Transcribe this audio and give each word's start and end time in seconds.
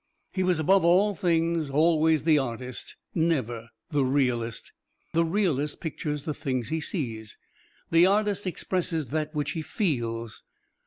He 0.33 0.41
was 0.41 0.57
above 0.57 0.83
all 0.83 1.13
things 1.13 1.69
always 1.69 2.23
the 2.23 2.39
artist, 2.39 2.95
never 3.13 3.69
the 3.91 4.03
realist. 4.03 4.71
The 5.13 5.23
realist 5.23 5.79
pictures 5.79 6.23
the 6.23 6.33
things 6.33 6.69
he 6.69 6.81
sees; 6.81 7.37
the 7.91 8.07
artist 8.07 8.47
expresses 8.47 9.09
that 9.09 9.35
which 9.35 9.51
he 9.51 9.61
feels. 9.61 10.41